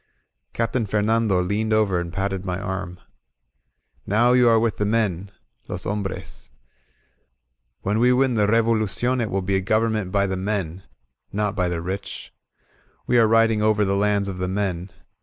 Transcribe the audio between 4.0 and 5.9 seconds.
Now you are with the men {los